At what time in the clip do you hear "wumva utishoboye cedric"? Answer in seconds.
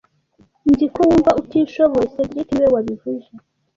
1.07-2.47